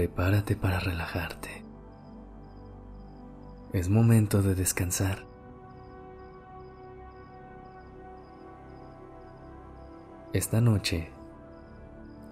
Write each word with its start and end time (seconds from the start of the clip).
Prepárate 0.00 0.56
para 0.56 0.80
relajarte. 0.80 1.62
Es 3.74 3.90
momento 3.90 4.40
de 4.40 4.54
descansar. 4.54 5.26
Esta 10.32 10.62
noche 10.62 11.10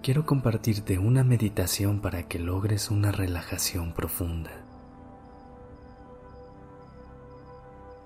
quiero 0.01 0.25
compartirte 0.25 0.97
una 0.97 1.23
meditación 1.23 1.99
para 1.99 2.23
que 2.23 2.39
logres 2.39 2.89
una 2.89 3.11
relajación 3.11 3.93
profunda. 3.93 4.65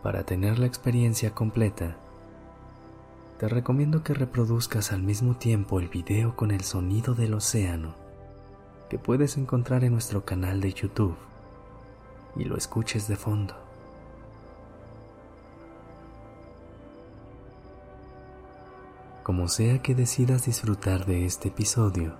Para 0.02 0.26
tener 0.26 0.60
la 0.60 0.66
experiencia 0.66 1.34
completa, 1.34 1.96
te 3.40 3.48
recomiendo 3.48 4.04
que 4.04 4.14
reproduzcas 4.14 4.92
al 4.92 5.04
mismo 5.04 5.38
tiempo 5.38 5.80
el 5.80 5.88
video 5.88 6.36
con 6.36 6.52
el 6.52 6.66
sonido 6.66 7.14
del 7.14 7.36
océano 7.36 8.03
que 8.94 9.00
puedes 9.00 9.38
encontrar 9.38 9.84
en 9.84 9.94
nuestro 9.94 10.24
canal 10.24 10.62
de 10.62 10.72
YouTube 10.72 11.16
y 12.36 12.44
lo 12.44 12.56
escuches 12.56 13.08
de 13.08 13.16
fondo. 13.16 13.56
Como 19.24 19.48
sea 19.48 19.82
que 19.82 19.96
decidas 19.96 20.46
disfrutar 20.46 21.08
de 21.08 21.26
este 21.26 21.48
episodio, 21.48 22.14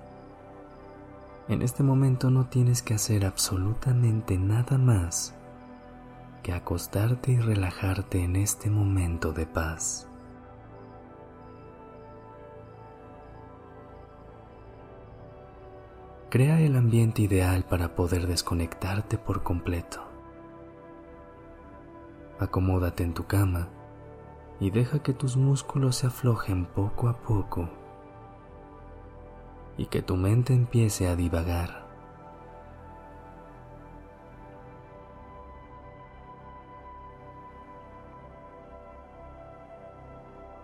en 1.48 1.62
este 1.62 1.84
momento 1.84 2.32
no 2.32 2.48
tienes 2.48 2.82
que 2.82 2.96
hacer 2.96 3.24
absolutamente 3.24 4.40
nada 4.40 4.80
más 4.80 5.36
que 6.42 6.54
acostarte 6.54 7.34
y 7.34 7.40
relajarte 7.40 8.24
en 8.24 8.36
este 8.36 8.72
momento 8.72 9.32
de 9.32 9.46
paz. 9.46 10.08
Crea 16.34 16.60
el 16.62 16.76
ambiente 16.78 17.22
ideal 17.22 17.64
para 17.64 17.94
poder 17.94 18.26
desconectarte 18.26 19.20
por 19.20 19.44
completo. 19.44 20.02
Acomódate 22.40 23.04
en 23.04 23.14
tu 23.14 23.28
cama 23.28 23.68
y 24.60 24.72
deja 24.72 25.04
que 25.04 25.14
tus 25.14 25.38
músculos 25.38 25.98
se 25.98 26.08
aflojen 26.08 26.66
poco 26.66 27.08
a 27.08 27.20
poco 27.20 27.70
y 29.78 29.86
que 29.86 30.02
tu 30.02 30.16
mente 30.16 30.54
empiece 30.54 31.08
a 31.08 31.16
divagar. 31.16 31.86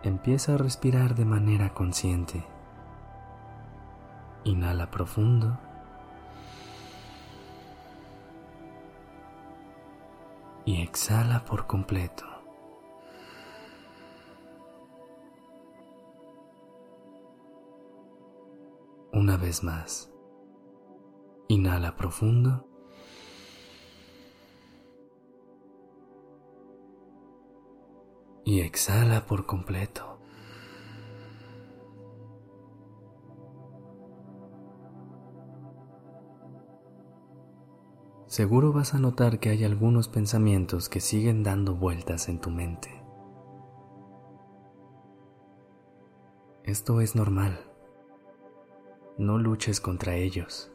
Empieza 0.01 0.55
a 0.55 0.57
respirar 0.57 1.13
de 1.13 1.25
manera 1.25 1.75
consciente. 1.75 2.43
Inhala 4.49 4.89
profundo. 4.89 5.59
Y 10.65 10.81
exhala 10.81 11.45
por 11.45 11.67
completo. 11.67 12.25
Una 19.13 19.37
vez 19.37 19.63
más. 19.63 20.11
Inhala 21.47 21.95
profundo. 21.95 22.65
Y 28.45 28.61
exhala 28.61 29.27
por 29.27 29.45
completo. 29.45 30.18
Seguro 38.39 38.71
vas 38.71 38.93
a 38.93 38.99
notar 38.99 39.39
que 39.39 39.49
hay 39.49 39.65
algunos 39.65 40.07
pensamientos 40.07 40.87
que 40.87 41.01
siguen 41.01 41.43
dando 41.43 41.75
vueltas 41.75 42.29
en 42.29 42.39
tu 42.39 42.49
mente. 42.49 42.89
Esto 46.63 47.01
es 47.01 47.17
normal. 47.17 47.59
No 49.17 49.37
luches 49.39 49.81
contra 49.81 50.15
ellos. 50.15 50.71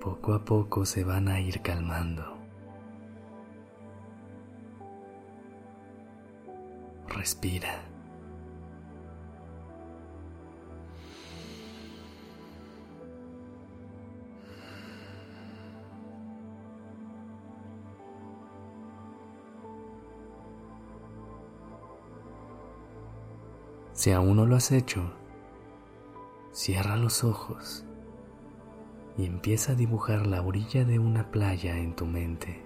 Poco 0.00 0.32
a 0.32 0.42
poco 0.42 0.86
se 0.86 1.04
van 1.04 1.28
a 1.28 1.38
ir 1.38 1.60
calmando. 1.60 2.24
Respira. 7.08 7.87
Si 23.98 24.12
aún 24.12 24.36
no 24.36 24.46
lo 24.46 24.54
has 24.54 24.70
hecho, 24.70 25.10
cierra 26.52 26.94
los 26.94 27.24
ojos 27.24 27.84
y 29.16 29.26
empieza 29.26 29.72
a 29.72 29.74
dibujar 29.74 30.24
la 30.28 30.40
orilla 30.40 30.84
de 30.84 31.00
una 31.00 31.32
playa 31.32 31.76
en 31.76 31.96
tu 31.96 32.06
mente. 32.06 32.62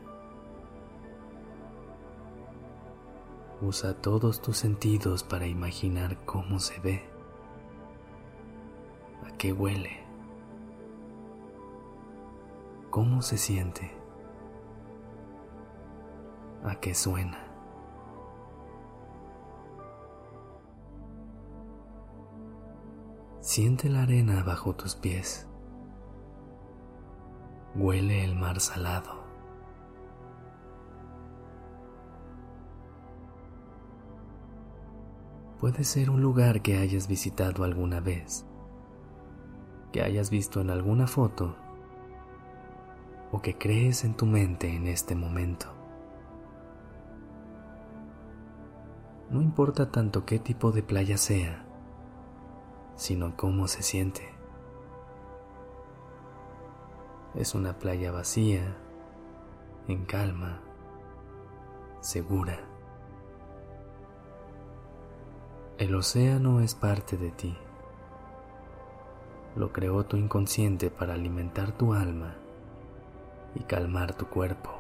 Usa 3.62 3.94
todos 3.94 4.42
tus 4.42 4.58
sentidos 4.58 5.24
para 5.24 5.46
imaginar 5.46 6.22
cómo 6.26 6.60
se 6.60 6.78
ve, 6.80 7.02
a 9.26 9.34
qué 9.38 9.54
huele, 9.54 10.04
cómo 12.90 13.22
se 13.22 13.38
siente, 13.38 13.90
a 16.62 16.74
qué 16.74 16.94
suena. 16.94 17.51
Siente 23.54 23.90
la 23.90 24.04
arena 24.04 24.42
bajo 24.42 24.74
tus 24.74 24.96
pies. 24.96 25.46
Huele 27.74 28.24
el 28.24 28.34
mar 28.34 28.60
salado. 28.60 29.26
Puede 35.60 35.84
ser 35.84 36.08
un 36.08 36.22
lugar 36.22 36.62
que 36.62 36.78
hayas 36.78 37.08
visitado 37.08 37.64
alguna 37.64 38.00
vez, 38.00 38.46
que 39.92 40.00
hayas 40.00 40.30
visto 40.30 40.62
en 40.62 40.70
alguna 40.70 41.06
foto 41.06 41.54
o 43.32 43.42
que 43.42 43.58
crees 43.58 44.04
en 44.04 44.14
tu 44.14 44.24
mente 44.24 44.74
en 44.74 44.86
este 44.86 45.14
momento. 45.14 45.66
No 49.28 49.42
importa 49.42 49.90
tanto 49.90 50.24
qué 50.24 50.38
tipo 50.38 50.72
de 50.72 50.82
playa 50.82 51.18
sea, 51.18 51.66
sino 53.02 53.36
cómo 53.36 53.66
se 53.66 53.82
siente. 53.82 54.32
Es 57.34 57.56
una 57.56 57.76
playa 57.80 58.12
vacía, 58.12 58.76
en 59.88 60.04
calma, 60.04 60.60
segura. 62.00 62.60
El 65.78 65.96
océano 65.96 66.60
es 66.60 66.76
parte 66.76 67.16
de 67.16 67.32
ti. 67.32 67.56
Lo 69.56 69.72
creó 69.72 70.04
tu 70.04 70.16
inconsciente 70.16 70.88
para 70.88 71.14
alimentar 71.14 71.72
tu 71.72 71.94
alma 71.94 72.36
y 73.56 73.64
calmar 73.64 74.14
tu 74.14 74.28
cuerpo. 74.28 74.71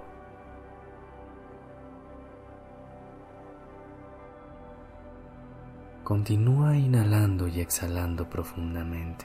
Continúa 6.12 6.76
inhalando 6.76 7.48
y 7.48 7.60
exhalando 7.60 8.28
profundamente. 8.28 9.24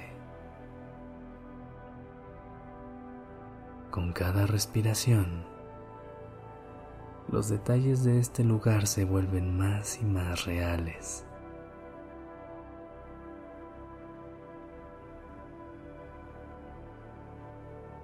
Con 3.92 4.14
cada 4.14 4.48
respiración, 4.48 5.44
los 7.30 7.50
detalles 7.50 8.06
de 8.06 8.20
este 8.20 8.46
lugar 8.46 8.88
se 8.88 9.04
vuelven 9.04 9.58
más 9.58 10.02
y 10.02 10.06
más 10.06 10.46
reales. 10.46 11.26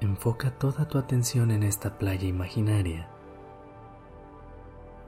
Enfoca 0.02 0.52
toda 0.52 0.90
tu 0.90 0.98
atención 0.98 1.52
en 1.52 1.64
esta 1.64 1.98
playa 1.98 2.28
imaginaria 2.28 3.08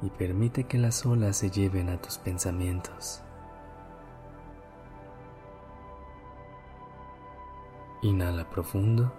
y 0.01 0.09
permite 0.11 0.63
que 0.63 0.77
las 0.77 1.05
olas 1.05 1.35
se 1.35 1.51
lleven 1.51 1.89
a 1.89 2.01
tus 2.01 2.17
pensamientos. 2.17 3.24
Inhala 8.05 8.47
profundo. 8.47 9.11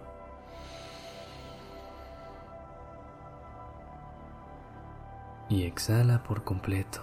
Y 5.49 5.65
exhala 5.65 6.23
por 6.23 6.45
completo. 6.45 7.01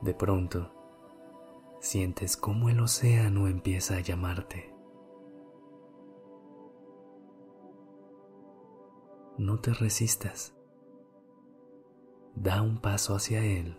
De 0.00 0.12
pronto, 0.12 0.72
sientes 1.78 2.36
cómo 2.36 2.68
el 2.68 2.80
océano 2.80 3.46
empieza 3.46 3.94
a 3.94 4.00
llamarte. 4.00 4.74
No 9.38 9.60
te 9.60 9.72
resistas. 9.72 10.52
Da 12.34 12.62
un 12.62 12.78
paso 12.78 13.14
hacia 13.14 13.44
él 13.44 13.78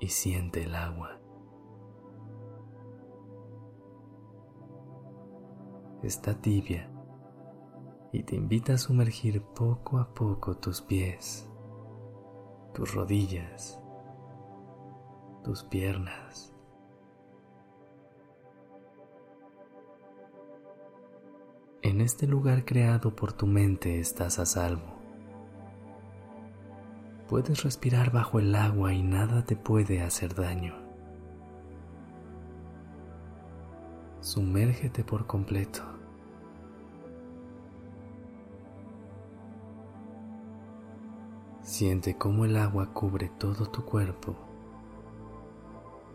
y 0.00 0.08
siente 0.08 0.64
el 0.64 0.74
agua. 0.74 1.20
Está 6.02 6.40
tibia 6.40 6.90
y 8.12 8.22
te 8.22 8.34
invita 8.34 8.74
a 8.74 8.78
sumergir 8.78 9.42
poco 9.42 9.98
a 9.98 10.12
poco 10.12 10.56
tus 10.56 10.80
pies, 10.80 11.48
tus 12.74 12.94
rodillas, 12.94 13.80
tus 15.44 15.62
piernas. 15.64 16.54
En 21.82 22.00
este 22.00 22.26
lugar 22.26 22.64
creado 22.64 23.14
por 23.14 23.32
tu 23.32 23.46
mente 23.46 24.00
estás 24.00 24.38
a 24.38 24.46
salvo. 24.46 24.99
Puedes 27.30 27.62
respirar 27.62 28.10
bajo 28.10 28.40
el 28.40 28.52
agua 28.56 28.92
y 28.92 29.04
nada 29.04 29.44
te 29.44 29.54
puede 29.54 30.02
hacer 30.02 30.34
daño. 30.34 30.74
Sumérgete 34.20 35.04
por 35.04 35.28
completo. 35.28 35.80
Siente 41.62 42.18
cómo 42.18 42.46
el 42.46 42.56
agua 42.56 42.92
cubre 42.92 43.28
todo 43.38 43.70
tu 43.70 43.84
cuerpo 43.84 44.34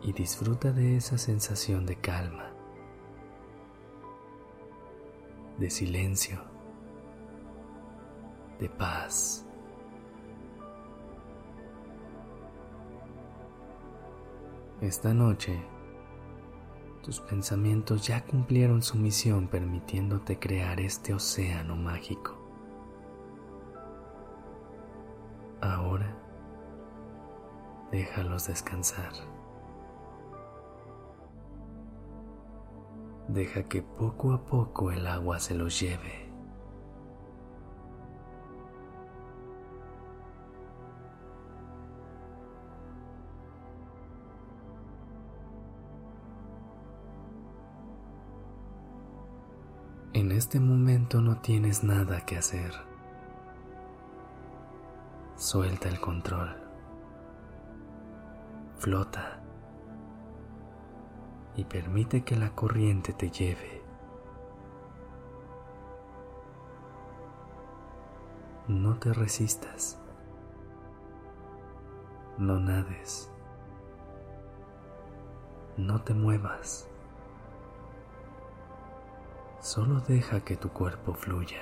y 0.04 0.12
disfruta 0.12 0.74
de 0.74 0.98
esa 0.98 1.18
sensación 1.18 1.86
de 1.86 1.96
calma, 1.96 2.52
de 5.60 5.70
silencio, 5.70 6.42
de 8.60 8.68
paz. 8.68 9.45
Esta 14.86 15.16
noche, 15.16 15.60
tus 17.02 17.20
pensamientos 17.20 18.06
ya 18.06 18.24
cumplieron 18.24 18.84
su 18.84 18.98
misión 18.98 19.48
permitiéndote 19.48 20.38
crear 20.38 20.80
este 20.80 21.12
océano 21.12 21.76
mágico. 21.76 22.38
Ahora, 25.60 26.16
déjalos 27.92 28.46
descansar. 28.46 29.12
Deja 33.28 33.64
que 33.64 33.82
poco 33.82 34.34
a 34.34 34.46
poco 34.46 34.92
el 34.92 35.08
agua 35.08 35.40
se 35.40 35.56
los 35.56 35.80
lleve. 35.80 36.25
En 50.16 50.32
este 50.32 50.62
momento 50.62 51.20
no 51.20 51.42
tienes 51.42 51.84
nada 51.84 52.22
que 52.22 52.38
hacer. 52.38 52.72
Suelta 55.36 55.90
el 55.90 56.00
control. 56.00 56.56
Flota 58.78 59.42
y 61.58 61.66
permite 61.66 62.24
que 62.24 62.38
la 62.38 62.56
corriente 62.56 63.12
te 63.12 63.30
lleve. 63.30 63.84
No 68.70 68.98
te 68.98 69.12
resistas. 69.12 70.00
No 72.38 72.58
nades. 72.62 73.30
No 75.76 76.02
te 76.04 76.14
muevas. 76.14 76.88
Solo 79.66 80.00
deja 80.00 80.42
que 80.42 80.56
tu 80.56 80.70
cuerpo 80.70 81.16
fluya. 81.16 81.58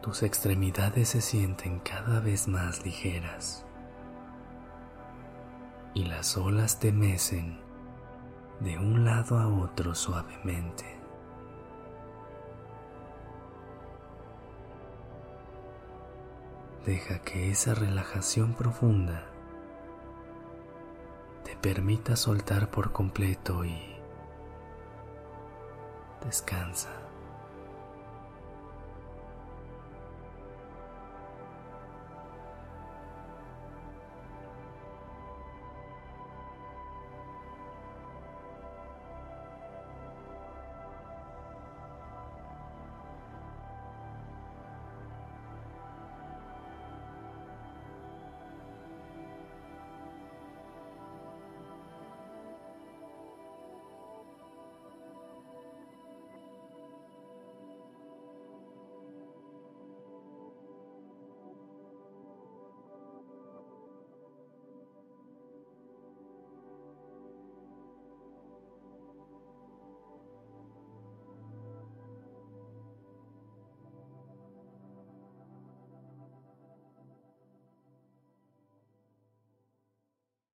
tus 0.00 0.22
extremidades 0.22 1.10
se 1.10 1.20
sienten 1.20 1.80
cada 1.80 2.20
vez 2.20 2.48
más 2.48 2.82
ligeras 2.82 3.66
y 5.92 6.04
las 6.04 6.38
olas 6.38 6.78
te 6.78 6.92
mecen 6.92 7.60
de 8.60 8.78
un 8.78 9.04
lado 9.04 9.38
a 9.38 9.48
otro 9.48 9.94
suavemente. 9.94 10.98
Deja 16.86 17.18
que 17.18 17.50
esa 17.50 17.74
relajación 17.74 18.54
profunda 18.54 19.26
permita 21.60 22.16
soltar 22.16 22.70
por 22.70 22.92
completo 22.92 23.64
y 23.64 23.76
descansa. 26.24 27.07